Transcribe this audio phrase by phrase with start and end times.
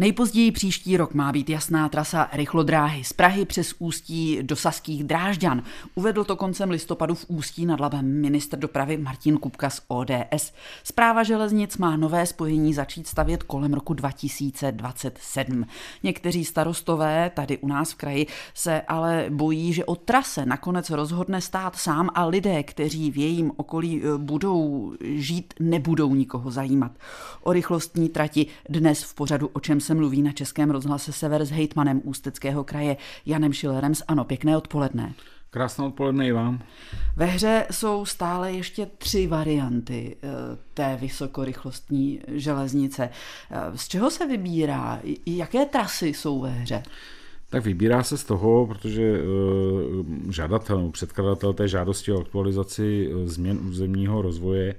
[0.00, 5.62] Nejpozději příští rok má být jasná trasa rychlodráhy z Prahy přes Ústí do Saských Drážďan.
[5.94, 10.52] Uvedl to koncem listopadu v Ústí nad Labem ministr dopravy Martin Kupka z ODS.
[10.84, 15.66] Zpráva železnic má nové spojení začít stavět kolem roku 2027.
[16.02, 21.40] Někteří starostové tady u nás v kraji se ale bojí, že o trase nakonec rozhodne
[21.40, 26.92] stát sám a lidé, kteří v jejím okolí eh, budou žít, nebudou nikoho zajímat.
[27.42, 31.50] O rychlostní trati dnes v pořadu, o čem se mluví na Českém rozhlase Sever s
[31.50, 34.24] hejtmanem Ústeckého kraje Janem Šilerem z Ano.
[34.24, 35.14] Pěkné odpoledne.
[35.50, 36.62] Krásné odpoledne i vám.
[37.16, 40.28] Ve hře jsou stále ještě tři varianty eh,
[40.74, 43.10] té vysokorychlostní železnice.
[43.50, 45.00] Eh, z čeho se vybírá?
[45.26, 46.82] Jaké trasy jsou ve hře?
[47.50, 54.22] Tak vybírá se z toho, protože uh, žadatel, předkladatel té žádosti o aktualizaci změn územního
[54.22, 54.74] rozvoje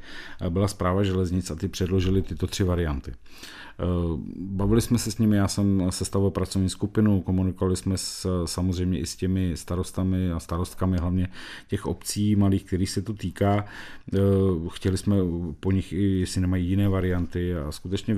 [0.49, 3.12] byla zpráva železnic a ty předložili tyto tři varianty.
[3.80, 3.84] Eh,
[4.40, 9.05] bavili jsme se s nimi, já jsem sestavil pracovní skupinu, komunikovali jsme s, samozřejmě i
[9.05, 11.27] s těmi starostami a starostkami, hlavně
[11.68, 13.66] těch obcí malých, kterých se to týká.
[14.13, 14.18] Eh,
[14.70, 15.16] chtěli jsme
[15.60, 18.16] po nich, jestli nemají jiné varianty a skutečně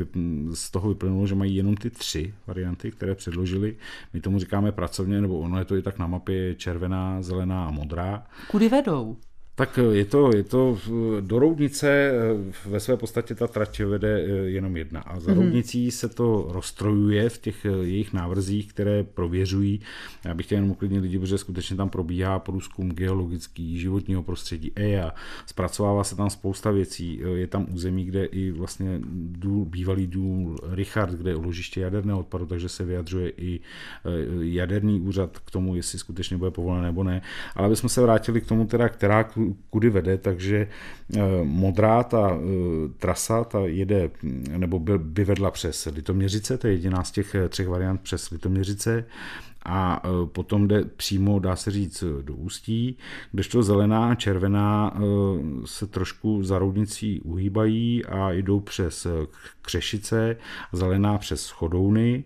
[0.53, 3.75] z toho vyplynulo, že mají jenom ty tři varianty, které předložili.
[4.13, 7.71] My tomu říkáme pracovně, nebo ono je to i tak na mapě červená, zelená a
[7.71, 8.23] modrá.
[8.47, 9.17] Kudy vedou?
[9.61, 10.77] Tak eh, je to, je to
[11.21, 15.37] do Roudnice eh, ve své podstatě ta trať vede eh, jenom jedna a za mm
[15.37, 19.81] Roudnicí se to rozstrojuje v těch jejich návrzích, které prověřují.
[20.25, 25.13] Já bych chtěl jenom uklidnit lidi, protože skutečně tam probíhá průzkum geologický, životního prostředí, EIA,
[25.45, 27.21] zpracovává se tam spousta věcí.
[27.35, 32.45] Je tam území, kde i vlastně důl, bývalý důl Richard, kde je uložiště jaderného odpadu,
[32.45, 33.59] takže se vyjadřuje i
[34.41, 37.21] jaderný úřad k tomu, jestli skutečně bude povolené nebo ne.
[37.55, 39.23] Ale abychom se vrátili k tomu, teda, která
[39.69, 40.67] kudy vede, takže
[41.15, 42.39] eh, modrá ta eh,
[42.97, 44.09] trasa ta jede,
[44.57, 49.05] nebo by vedla přes Litoměřice, to je jediná z těch eh, třech variant přes Litoměřice,
[49.65, 52.97] a potom jde přímo, dá se říct, do Ústí,
[53.31, 54.93] kdežto zelená a červená
[55.65, 59.07] se trošku za roudnicí uhýbají a jdou přes
[59.61, 60.37] Křešice,
[60.73, 62.23] zelená přes Chodouny,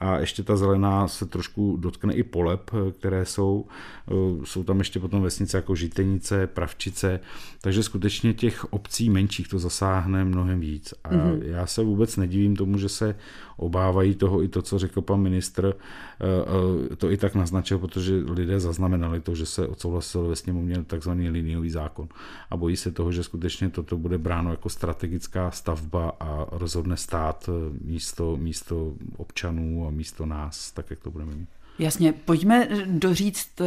[0.00, 3.66] a ještě ta zelená se trošku dotkne i polep, které jsou.
[4.44, 7.20] Jsou tam ještě potom vesnice jako Žitenice, Pravčice,
[7.60, 10.94] takže skutečně těch obcí menších to zasáhne mnohem víc.
[11.04, 11.42] A mm-hmm.
[11.42, 13.14] já se vůbec nedivím tomu, že se
[13.58, 15.74] obávají toho i to, co řekl pan ministr,
[16.20, 16.24] eh,
[16.92, 21.30] eh, to i tak naznačil, protože lidé zaznamenali to, že se odsouhlasil ve sněmovně takzvaný
[21.30, 22.08] liniový zákon
[22.50, 27.48] a bojí se toho, že skutečně toto bude bráno jako strategická stavba a rozhodne stát
[27.48, 31.48] eh, místo, místo občanů místo nás, tak jak to budeme mít.
[31.78, 33.64] Jasně, pojďme doříct, eh,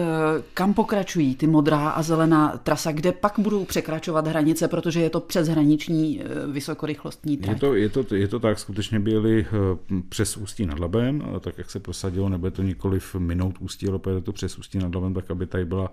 [0.54, 5.20] kam pokračují ty modrá a zelená trasa, kde pak budou překračovat hranice, protože je to
[5.20, 7.56] přeshraniční eh, vysokorychlostní trať.
[7.56, 11.58] Je to, je to, je to tak, skutečně byli eh, přes Ústí nad Labem, tak
[11.58, 15.14] jak se prosadilo, nebude to nikoliv minout Ústí, ale je to přes Ústí nad Labem,
[15.14, 15.92] tak aby tady byla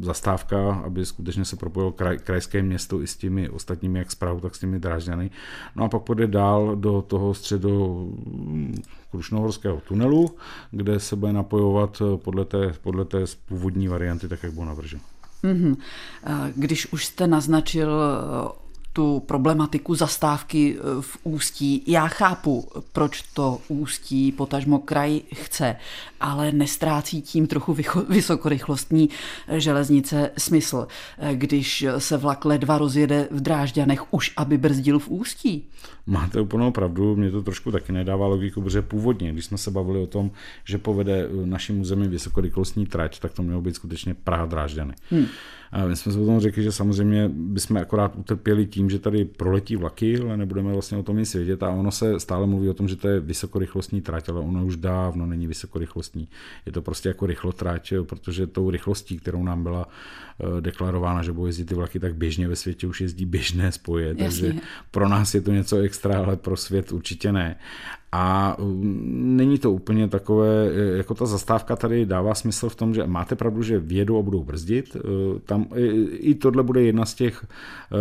[0.00, 4.54] zastávka, aby skutečně se propojilo kraj, krajské město i s těmi ostatními, jak zprávou, tak
[4.54, 5.30] s těmi drážďany.
[5.76, 8.12] No a pak půjde dál do toho středu
[9.10, 10.36] Krušnohorského tunelu,
[10.70, 15.02] kde se bude napojovat eh, podle té, podle té původní varianty, tak jak bylo navrženo.
[15.44, 15.76] Mm-hmm.
[16.54, 18.65] Když už jste naznačil eh,
[18.96, 21.82] tu problematiku zastávky eh, v Ústí.
[21.86, 25.76] Já chápu, proč to Ústí potažmo kraj chce,
[26.20, 27.76] ale nestrácí tím trochu
[28.08, 29.10] vysokorychlostní
[29.48, 30.86] eh, železnice smysl,
[31.18, 35.64] eh, když se vlak ledva rozjede v Drážďanech už, aby brzdil v Ústí.
[36.06, 39.98] Máte úplnou pravdu, mě to trošku taky nedává logiku, protože původně, když jsme se bavili
[39.98, 40.30] o tom,
[40.64, 44.94] že povede naším území vysokorychlostní trať, tak to mělo být skutečně Praha Drážďany.
[45.10, 45.26] Hmm.
[45.76, 49.76] A my jsme se potom řekli, že samozřejmě bychom akorát utrpěli tím, že tady proletí
[49.76, 51.62] vlaky, ale nebudeme vlastně o tom nic vědět.
[51.62, 54.76] A ono se stále mluví o tom, že to je vysokorychlostní trať, ale ono už
[54.76, 56.28] dávno není vysokorychlostní.
[56.66, 59.88] Je to prostě jako rychlotrať, protože tou rychlostí, kterou nám byla
[60.40, 64.08] eh, deklarována, že budou jezdit ty vlaky, tak běžně ve světě už jezdí běžné spoje.
[64.08, 64.48] Jasně.
[64.48, 64.60] Takže
[64.90, 67.56] pro nás je to něco extra, ale pro svět určitě ne.
[68.16, 72.94] A mm, není to úplně takové, e, jako ta zastávka tady dává smysl v tom,
[72.94, 74.96] že máte pravdu, že vědou a budou brzdit.
[74.96, 75.00] E,
[75.40, 75.66] tam
[76.10, 77.96] i tohle bude jedna z těch e,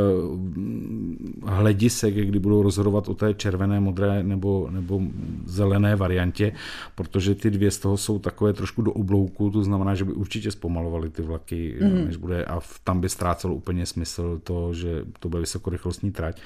[1.52, 5.02] hledisek, kdy budou rozhodovat o té červené, modré nebo, nebo
[5.46, 6.52] zelené variantě,
[6.96, 10.52] protože ty dvě z toho jsou takové trošku do oblouku, to znamená, že by určitě
[10.52, 12.06] zpomalovali ty vlaky, mm.
[12.06, 16.42] než bude a tam by ztrácelo úplně smysl to, že to bude vysokorychlostní trať.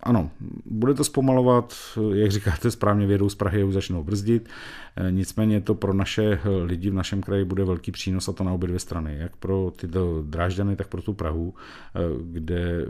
[0.00, 0.30] Ano,
[0.66, 1.74] bude to zpomalovat,
[2.12, 4.48] jak říkáte správně, vědou z Prahy už začnou brzdit,
[5.10, 8.66] nicméně to pro naše lidi v našem kraji bude velký přínos a to na obě
[8.66, 11.54] dvě strany, jak pro tyto Drážďany, tak pro tu Prahu,
[12.22, 12.86] kde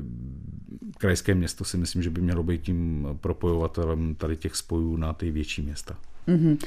[0.98, 5.30] krajské město si myslím, že by mělo být tím propojovatelem tady těch spojů na ty
[5.30, 5.96] větší města.
[6.28, 6.58] Mm-hmm.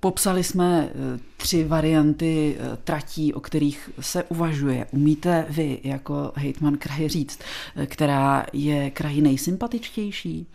[0.00, 4.86] Popsali jsme eh, tři varianty eh, tratí, o kterých se uvažuje.
[4.90, 7.40] Umíte vy jako hejtman kraje říct,
[7.76, 10.46] eh, která je kraji nejsympatičtější?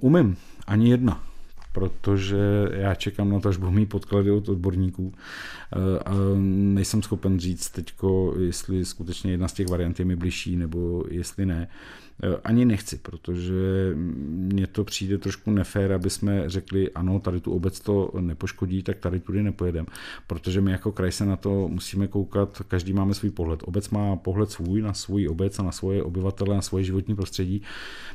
[0.00, 1.22] Umím, ani jedna
[1.72, 5.12] protože já čekám na to, až budu mít podklady od odborníků
[6.06, 6.12] a
[6.74, 11.46] nejsem schopen říct teďko, jestli skutečně jedna z těch variant je mi bližší, nebo jestli
[11.46, 11.68] ne.
[12.22, 17.52] Eh, ani nechci, protože mně to přijde trošku nefér, aby jsme řekli, ano, tady tu
[17.52, 19.88] obec to nepoškodí, tak tady tudy nepojedeme,
[20.26, 23.60] protože my jako kraj se na to musíme koukat, každý máme svůj pohled.
[23.64, 27.62] Obec má pohled svůj na svůj obec a na svoje obyvatele, na svoje životní prostředí.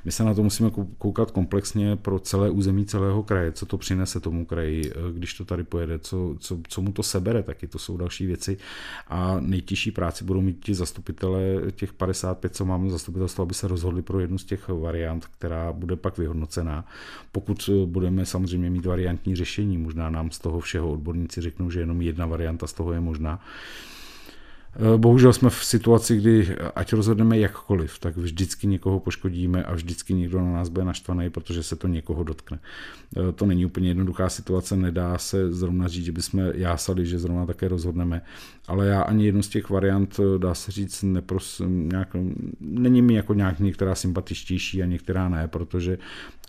[0.05, 4.19] My se na to musíme koukat komplexně pro celé území celého kraje, co to přinese
[4.19, 7.79] tomu kraji, eh, když to tady pojede, co, co, co mu to sebere, taky to
[7.79, 8.57] jsou další věci.
[9.07, 13.90] A nejtěžší práci budou mít ti zastupitelé, těch 55, co máme zastupitelstvo, aby se rozhodli
[13.91, 16.85] rozhodli pro jednu z těch variant, která bude pak vyhodnocená.
[17.31, 22.01] Pokud budeme samozřejmě mít variantní řešení, možná nám z toho všeho odborníci řeknou, že jenom
[22.01, 24.00] jedna varianta z toho je možná, Eh,
[24.97, 30.41] bohužel jsme v situaci, kdy ať rozhodneme jakkoliv, tak vždycky někoho poškodíme a vždycky někdo
[30.41, 32.59] na nás bude naštvaný, protože se to někoho dotkne.
[33.17, 37.45] Eh, to není úplně jednoduchá situace, nedá se zrovna říct, že bychom jásali, že zrovna
[37.45, 38.21] také rozhodneme,
[38.67, 42.15] ale já ani jednu z těch variant, eh, dá se říct, nepros, nějak,
[42.59, 45.97] není mi jako nějak některá sympatičtější a některá ne, protože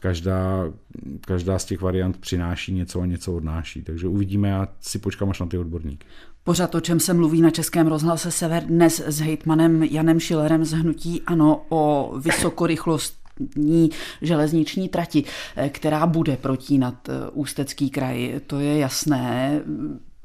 [0.00, 0.72] každá,
[1.20, 3.82] každá z těch variant přináší něco a něco odnáší.
[3.82, 6.06] Takže uvidíme a si počkám až na ty odborníky.
[6.44, 10.72] Pořád o čem se mluví na Českém rozhlase Sever dnes s hejtmanem Janem Šilerem z
[10.72, 13.90] Hnutí Ano o vysokorychlostní
[14.22, 15.24] železniční trati,
[15.68, 18.40] která bude protínat eh, Ústecký kraj.
[18.46, 19.60] To je jasné.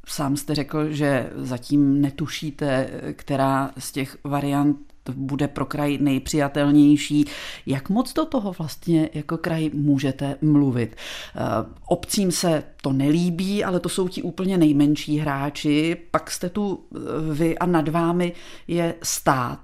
[0.08, 4.78] Sám jste řekl, že zatím netušíte, která z těch variant
[5.16, 7.26] bude pro kraj nejpřijatelnější.
[7.66, 10.96] Jak moc do toho vlastně jako kraj můžete mluvit?
[10.96, 11.40] Eh,
[11.88, 15.98] obcím se to nelíbí, ale to jsou ti úplně nejmenší hráči.
[16.12, 17.00] Pak jste tu eh,
[17.34, 18.34] vy a nad vámi
[18.68, 19.60] je stát.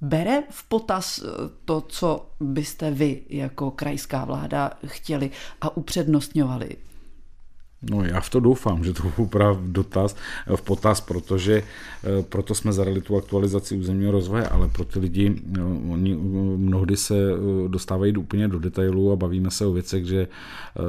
[0.00, 1.30] Bere v potaz eh,
[1.64, 5.30] to, co byste vy jako krajská vláda chtěli
[5.60, 6.76] a upřednostňovali?
[7.82, 10.16] No já v to doufám, že to právě dotaz
[10.56, 15.42] v potaz, protože eh, proto jsme zadali tu aktualizaci územního rozvoje, ale pro ty lidi,
[15.46, 16.16] no, oni
[16.56, 20.80] mnohdy se eh, dostávají úplně do detailů a bavíme se o věcech, že eh,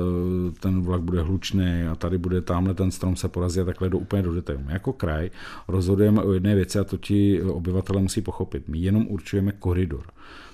[0.60, 3.98] ten vlak bude hlučný a tady bude tamhle ten strom se porazí a takhle do
[3.98, 4.62] úplně do detailů.
[4.66, 5.30] My jako kraj
[5.68, 8.68] rozhodujeme o jedné věci a to ti obyvatele musí pochopit.
[8.68, 10.04] My jenom určujeme koridor.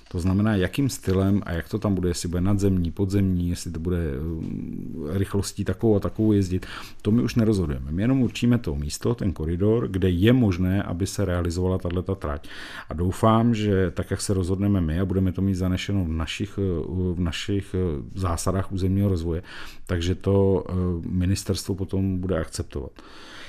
[0.08, 3.80] To znamená, jakým stylem a jak to tam bude, jestli bude nadzemní, podzemní, jestli to
[3.80, 6.66] bude eh, rychlostí takovou a takovou jezdit,
[7.02, 7.92] to my už nerozhodujeme.
[7.92, 12.48] My jenom určíme to místo, ten koridor, kde je možné, aby se realizovala tato trať.
[12.88, 16.58] A doufám, že tak, jak se rozhodneme my a budeme to mít zanešeno v našich,
[16.58, 16.62] eh,
[17.14, 17.78] v našich eh,
[18.14, 19.42] zásadách územního rozvoje,
[19.86, 20.64] takže to
[21.06, 22.90] ministerstvo potom bude akceptovat.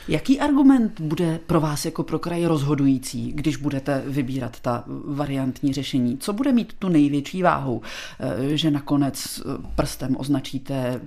[0.08, 6.18] Jaký argument bude pro vás jako pro kraj rozhodující, když budete vybírat ta variantní řešení?
[6.18, 7.82] Co bude mít tu největší váhu,
[8.20, 9.44] eh, že nakonec eh,
[9.76, 11.02] prstem označíte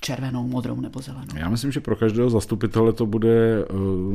[0.00, 1.36] červenou, modrou nebo zelenou?
[1.36, 4.14] Já myslím, že pro každého zastupitele to bude uh,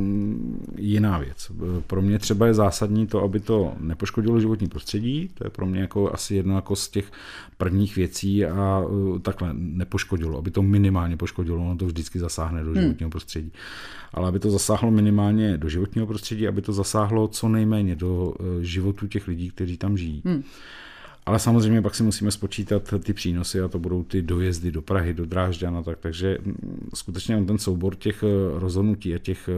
[0.77, 1.51] jiná věc.
[1.87, 5.81] Pro mě třeba je zásadní to, aby to nepoškodilo životní prostředí, to je pro mě
[5.81, 7.11] jako asi jedno jako z těch
[7.57, 12.71] prvních věcí a uh, takhle nepoškodilo, aby to minimálně poškodilo, ono to vždycky zasáhne do
[12.71, 12.81] hmm.
[12.81, 13.11] životního hmm.
[13.11, 13.51] prostředí.
[14.13, 19.07] Ale aby to zasáhlo minimálně do životního prostředí, aby to zasáhlo co nejméně do životů
[19.07, 20.21] těch lidí, kteří tam žijí.
[20.25, 20.43] Hmm.
[21.25, 25.13] Ale samozřejmě pak si musíme spočítat ty přínosy a to budou ty dojezdy do Prahy,
[25.13, 29.53] do Drážďana, tak, takže mm, skutečně ten soubor těch eh, rozhodnutí a těch eh,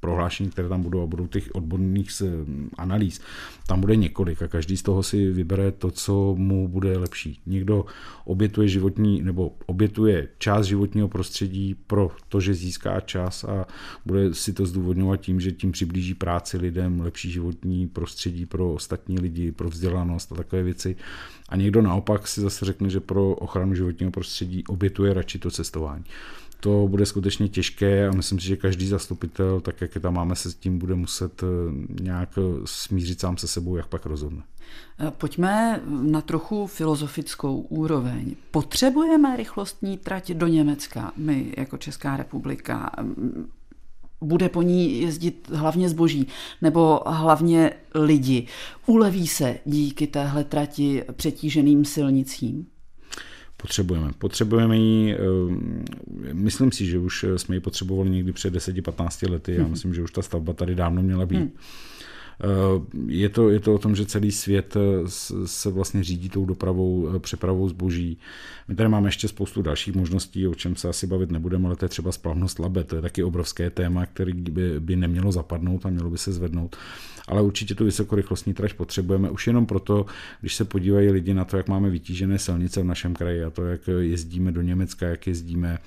[0.00, 3.20] prohlášení, které tam budou a budou těch odborných mm, analýz,
[3.66, 7.40] tam bude několik a každý z toho si vybere to, co mu bude lepší.
[7.46, 7.84] Někdo
[8.24, 13.66] obětuje životní nebo obětuje část životního prostředí pro to, že získá čas a
[14.06, 19.18] bude si to zdůvodňovat tím, že tím přiblíží práci lidem, lepší životní prostředí pro ostatní
[19.18, 20.91] lidi, pro vzdělanost a takové věci
[21.48, 26.04] a někdo naopak si zase řekne, že pro ochranu životního prostředí obětuje radši to cestování.
[26.60, 30.36] To bude skutečně těžké a myslím si, že každý zastupitel, tak jak je tam máme,
[30.36, 31.46] se s tím bude muset eh,
[32.02, 34.42] nějak eh, smířit sám se sebou, jak pak rozhodne.
[34.98, 38.34] Eh, pojďme na trochu filozofickou úroveň.
[38.50, 42.90] Potřebujeme rychlostní trať do Německa, my jako Česká republika
[44.22, 46.26] bude po ní jezdit hlavně zboží
[46.62, 48.46] nebo hlavně lidi.
[48.86, 52.66] Uleví se díky téhle trati přetíženým silnicím?
[53.56, 54.10] Potřebujeme.
[54.18, 55.18] Potřebujeme ji, eh,
[56.32, 59.54] myslím si, že už jsme ji potřebovali někdy před 10-15 lety.
[59.54, 59.70] Já mhm.
[59.70, 61.36] myslím, že už ta stavba tady dávno měla být.
[61.36, 61.52] Hmm.
[62.42, 65.08] Eh, je to, je to o tom, že celý svět eh,
[65.46, 68.18] se vlastně řídí tou dopravou, eh, přepravou zboží.
[68.68, 71.84] My tady máme ještě spoustu dalších možností, o čem se asi bavit nebudeme, ale to
[71.84, 72.84] je třeba splavnost Labe.
[72.84, 76.76] To je taky obrovské téma, který by, by nemělo zapadnout a mělo by se zvednout
[77.28, 80.06] ale určitě tu vysokorychlostní trať potřebujeme už jenom proto,
[80.40, 83.66] když se podívají lidi na to, jak máme vytížené silnice v našem kraji a to,
[83.66, 85.78] jak jezdíme do Německa, jak jezdíme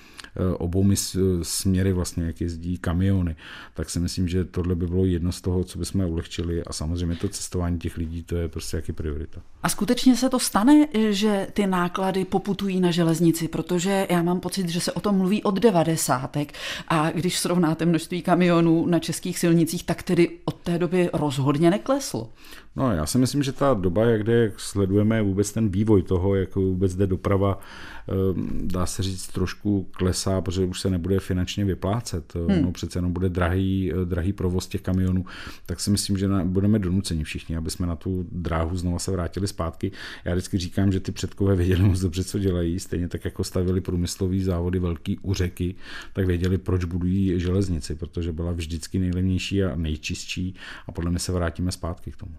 [0.58, 0.96] oboumi
[1.42, 3.36] směry vlastně, jak jezdí kamiony,
[3.74, 7.16] tak si myslím, že tohle by bylo jedno z toho, co bychom ulehčili a samozřejmě
[7.16, 9.42] to cestování těch lidí, to je prostě jaký priorita.
[9.64, 14.70] A skutečně se to stane, že ty náklady poputují na železnici, protože já mám pocit,
[14.70, 16.54] že se o tom mluví od devadesátek
[16.88, 22.30] a když srovnáte množství kamionů na českých silnicích, tak tedy od té doby rozhodně nekleslo.
[22.76, 26.36] No, já si myslím, že ta doba, jak, jde, jak sledujeme vůbec ten vývoj toho,
[26.36, 27.60] jak vůbec jde doprava,
[28.08, 32.34] ehm, dá se říct, trošku klesá, protože už se nebude finančně vyplácet.
[32.34, 32.62] Hmm.
[32.62, 35.26] No, přece jenom bude drahý, drahý provoz těch kamionů,
[35.66, 39.48] tak si myslím, že budeme donuceni všichni, aby jsme na tu dráhu znova se vrátili
[39.48, 39.92] zpátky.
[40.26, 43.82] Já vždycky říkám, že ty předkové věděli moc dobře, co dělají, stejně tak jako stavili
[43.82, 45.76] průmyslový závody velký u řeky,
[46.14, 50.56] tak věděli, proč budují železnici, protože byla vždycky nejlevnější a nejčistší
[50.88, 52.36] a podle mě se vrátíme zpátky k tomu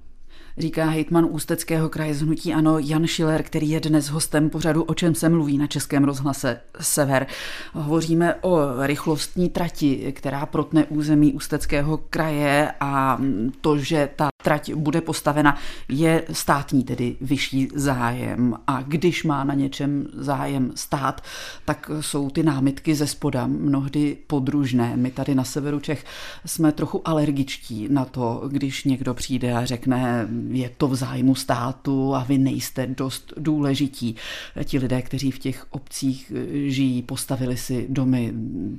[0.58, 4.94] říká hejtman Ústeckého kraje z Hnutí Ano Jan Schiller, který je dnes hostem pořadu O
[4.94, 7.26] čem se mluví na Českém rozhlase Sever.
[7.72, 13.18] Hovoříme o rychlostní trati, která protne území Ústeckého kraje a
[13.60, 18.54] to, že ta trať bude postavena, je státní, tedy vyšší zájem.
[18.66, 21.20] A když má na něčem zájem stát,
[21.64, 24.96] tak jsou ty námitky ze spoda mnohdy podružné.
[24.96, 26.04] My tady na severu Čech
[26.44, 32.14] jsme trochu alergičtí na to, když někdo přijde a řekne, je to v zájmu státu
[32.14, 34.16] a vy nejste dost důležití.
[34.64, 36.32] Ti lidé, kteří v těch obcích
[36.66, 38.32] žijí, postavili si domy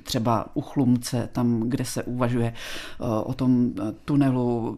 [0.03, 3.71] třeba u Chlumce, tam, kde se uvažuje eh, o tom
[4.05, 4.77] tunelu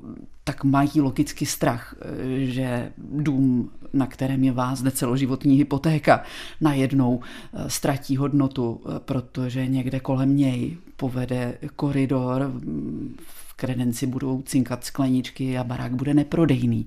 [0.50, 6.24] tak mají logicky strach, eh, že dům, na kterém je vás celoživotní hypotéka,
[6.62, 12.52] najednou eh, ztratí hodnotu, eh, protože někde kolem něj povede koridor,
[13.26, 16.86] v kredenci budou cinkat skleničky a barák bude neprodejný.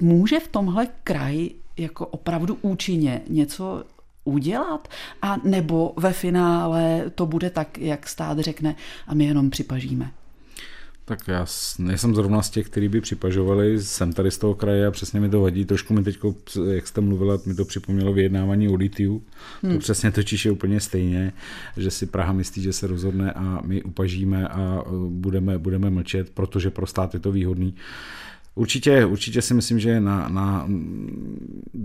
[0.00, 3.84] Může v tomhle kraji jako opravdu účinně něco
[4.24, 4.88] udělat?
[5.22, 10.10] A nebo ve finále to bude tak, jak stát řekne a my jenom připažíme?
[11.08, 11.46] Tak já
[11.78, 15.28] nejsem zrovna z těch, kteří by připažovali, jsem tady z toho kraje a přesně mi
[15.28, 15.64] to vadí.
[15.64, 16.18] Trošku mi teď,
[16.70, 19.22] jak jste mluvila, mi to připomnělo vyjednávání o litiu.
[19.62, 19.72] Hmm.
[19.72, 21.32] To přesně točíš je úplně stejně,
[21.76, 26.70] že si Praha myslí, že se rozhodne a my upažíme a budeme, budeme mlčet, protože
[26.70, 27.74] pro stát je to výhodný.
[28.54, 30.68] Určitě, určitě si myslím, že na, na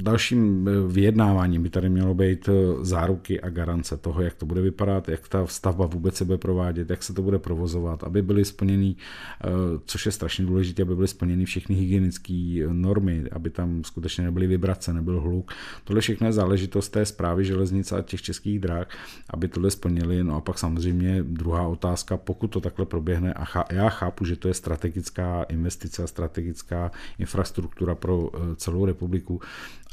[0.02, 5.10] dalším vyjednávání by tady mělo být eh, záruky a garance toho, jak to bude vypadat,
[5.10, 8.96] jak ta stavba vůbec se bude provádět, jak se to bude provozovat, aby byly splněny,
[8.96, 9.48] eh,
[9.86, 14.94] což je strašně důležité, aby byly splněny všechny hygienické normy, aby tam skutečně nebyly vibrace,
[14.94, 15.52] nebyl hluk.
[15.84, 18.88] Tohle všechno je záležitost té zprávy železnice a těch českých dráh,
[19.30, 20.24] aby tohle splnili.
[20.24, 24.48] No a pak samozřejmě druhá otázka, pokud to takhle proběhne, a já chápu, že to
[24.48, 29.42] je strategická investice a strategická infrastruktura pro eh, celou republiku,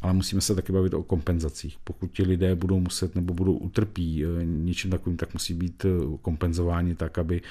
[0.01, 1.77] ale musíme se taky bavit o kompenzacích.
[1.83, 6.17] Pokud ti lidé budou muset nebo budou utrpí eh, něčím takovým, tak musí být eh,
[6.21, 7.41] kompenzováni tak, aby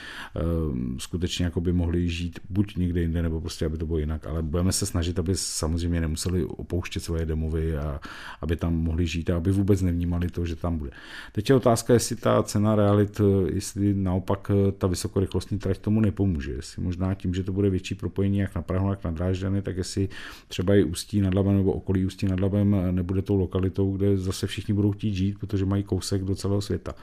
[0.98, 4.26] skutečně jakoby mohli žít buď někde jinde, nebo prostě, aby to bylo jinak.
[4.26, 8.00] Ale budeme se snažit, aby samozřejmě nemuseli opouštět svoje domovy a
[8.40, 10.90] aby tam mohli žít a aby vůbec nevnímali to, že tam bude.
[11.32, 13.20] Teď je otázka, jestli ta cena realit,
[13.52, 16.52] jestli naopak ta vysokorychlostní trať tomu nepomůže.
[16.52, 19.76] Jestli možná tím, že to bude větší propojení jak na Prahu, jak na Drážďany, tak
[19.76, 20.08] jestli
[20.48, 24.46] třeba i Ústí nad Labem nebo okolí Ústí nad Labem nebude tou lokalitou, kde zase
[24.46, 26.94] všichni budou chtít žít, protože mají kousek do celého světa.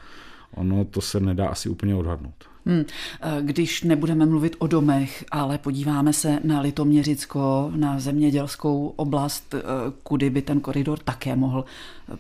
[0.56, 2.46] Ono to se nedá asi úplně odhadnout.
[2.65, 2.84] Hmm.
[3.42, 9.62] Když nebudeme mluvit o domech, ale podíváme se na Litoměřicko, na zemědělskou oblast, eh,
[10.04, 11.65] kudy by ten koridor také mohl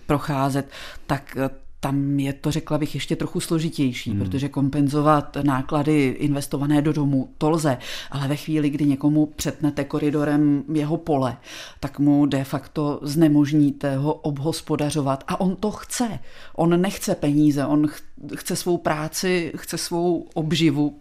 [0.05, 0.69] procházet,
[1.07, 4.19] tak eh, tam je to, řekla bych, ještě trochu složitější, hmm.
[4.19, 7.77] protože kompenzovat náklady investované do domu, to lze,
[8.11, 11.37] ale ve chvíli, kdy někomu přetnete koridorem jeho pole,
[11.79, 16.19] tak mu de facto znemožníte ho obhospodařovat a on to chce.
[16.55, 17.87] On nechce peníze, on
[18.35, 20.99] chce svou práci, chce svou obživu,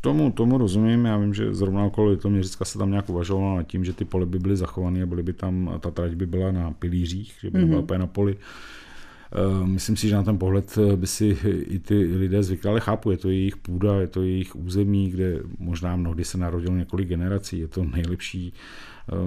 [0.00, 3.84] Tomu, tomu rozumím, já vím, že zrovna okolo Litoměřicka se tam nějak uvažovalo nad tím,
[3.84, 6.70] že ty pole by byly zachovány a byly by tam, ta trať by byla na
[6.70, 7.82] pilířích, že by mm-hmm.
[7.82, 8.36] byla na poli
[9.64, 13.16] Myslím si, že na ten pohled by si i ty lidé zvykli, ale chápu, je
[13.16, 17.68] to jejich půda, je to jejich území, kde možná mnohdy se narodilo několik generací, je
[17.68, 18.54] to nejlepší Eh,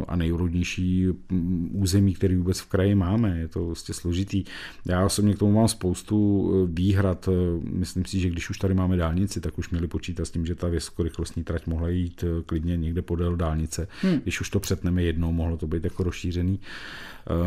[0.07, 3.39] a nejúrodnější mm, území, který vůbec v kraji máme.
[3.39, 4.43] Je to vlastně složitý.
[4.85, 7.29] Já osobně k tomu mám spoustu eh, výhrad.
[7.31, 10.45] Eh, myslím si, že když už tady máme dálnici, tak už měli počítat s tím,
[10.45, 13.87] že ta vysokorychlostní trať mohla jít klidně někde podél dálnice.
[14.01, 14.19] Hmm.
[14.19, 16.59] Když už to přetneme jednou, mohlo to být jako rozšířený.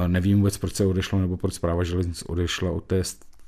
[0.06, 3.02] Nevím vůbec, proč se odešlo, nebo proč zpráva železnic odešla od té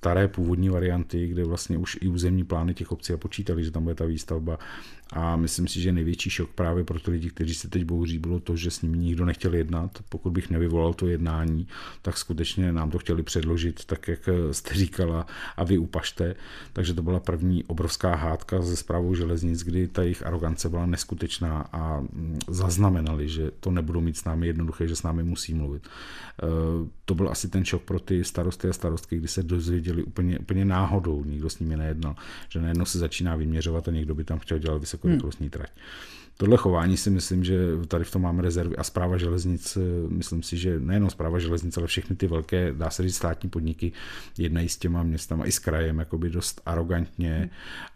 [0.07, 3.83] staré původní varianty, kde vlastně už i územní plány těch obcí a počítali, že tam
[3.83, 4.59] bude ta výstavba.
[5.13, 8.41] A myslím si, že největší šok právě pro ty lidi, kteří se teď bouří, bylo
[8.41, 9.99] to, že s nimi nikdo nechtěl jednat.
[10.09, 11.67] Pokud bych nevyvolal to jednání,
[12.03, 16.35] tak skutečně nám to chtěli předložit, tak jak jste říkala, a vy upašte.
[16.73, 21.69] Takže to byla první obrovská hádka ze zprávou železnic, kdy ta jejich arogance byla neskutečná
[21.73, 25.87] a mm, zaznamenali, že to nebudou mít s námi jednoduché, že s námi musí mluvit.
[25.87, 25.89] E,
[27.05, 30.65] to byl asi ten šok pro ty starosty a starostky, kdy se dozvěděli úplně, úplně
[30.65, 32.17] náhodou, nikdo s nimi nejednal,
[32.49, 35.71] že najednou se začíná vyměřovat a někdo by tam chtěl dělat vysokorychlostní trať.
[36.39, 40.57] Tohle chování si myslím, že tady v tom máme rezervy a zpráva železnic, myslím si,
[40.57, 43.93] že nejenom zpráva železnic, ale všechny ty velké, dá se říct, státní podniky
[44.39, 47.51] jednají s těma městama i s krajem jakoby dost arrogantně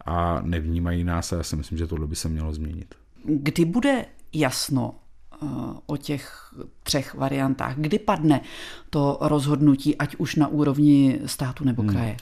[0.05, 2.95] a nevnímají nás a já si myslím, že tohle by se mělo změnit.
[3.23, 4.95] Kdy bude jasno
[5.85, 7.77] o těch třech variantách?
[7.77, 8.41] Kdy padne
[8.89, 11.91] to rozhodnutí, ať už na úrovni státu nebo hmm.
[11.91, 12.09] kraje?
[12.09, 12.17] Hmm.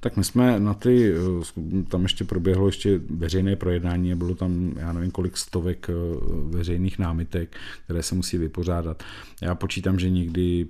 [0.00, 4.72] Tak my jsme na ty, eh, tam ještě proběhlo ještě veřejné projednání a bylo tam,
[4.76, 5.92] já nevím, kolik stovek eh,
[6.50, 9.02] veřejných námitek, které se musí vypořádat.
[9.42, 10.66] Já počítám, že někdy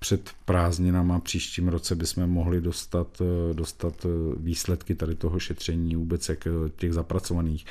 [0.00, 6.48] před prázdninama příštím roce bychom mohli dostat, eh, dostat výsledky tady toho šetření vůbec jak
[6.76, 7.66] těch zapracovaných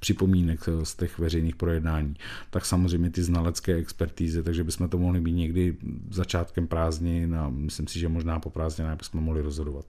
[0.00, 2.14] připomínek z těch veřejných projednání.
[2.50, 5.76] Tak samozřejmě ty znalecké expertízy, takže bychom to mohli být někdy
[6.10, 9.84] začátkem prázdnin a myslím si, že možná po prázdninách bychom mohli rozhodovat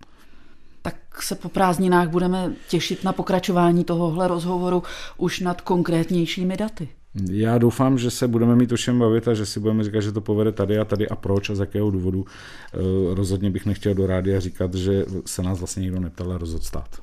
[0.85, 4.83] tak se po prázdninách budeme těšit na pokračování tohohle rozhovoru
[5.17, 6.89] už nad konkrétnějšími daty.
[7.31, 10.11] Já doufám, že se budeme mít o čem bavit a že si budeme říkat, že
[10.11, 12.25] to povede tady a tady a proč a z jakého důvodu.
[12.73, 12.77] Eh,
[13.15, 17.01] rozhodně bych nechtěl do rádia říkat, že se nás vlastně nikdo neptal rozhod stát.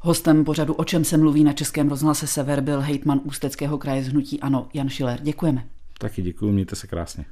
[0.00, 4.08] Hostem pořadu O čem se mluví na Českém rozhlase Sever byl hejtman Ústeckého kraje z
[4.08, 5.20] Hnutí Ano Jan Šiler.
[5.22, 5.66] Děkujeme.
[5.98, 7.24] Taky děkuji, mějte se krásně.